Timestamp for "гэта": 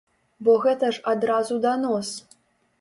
0.63-0.89